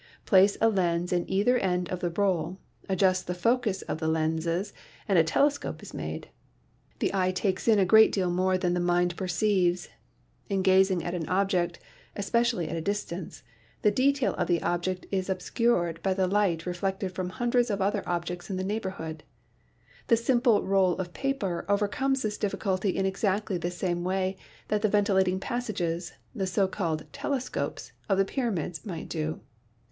[0.25, 2.57] Place a lens in either end of the roll,
[2.89, 4.73] adjust the focus of the lenses
[5.07, 6.29] and a telescope is made.
[6.97, 9.89] The eye takes in a great deal more than the mind perceives.
[10.49, 11.77] In gazing at an object,
[12.15, 13.43] especially at a distance,
[13.83, 18.01] the detail of the object is obscured by the light reflected from hundreds of other
[18.09, 19.23] objects in the neighborhood.
[20.07, 24.37] The simple roll of paper overcomes this difficulty in exactly the same way
[24.69, 29.41] that the ventilating passages, the so called "tele scopes" of the pyramids, might do.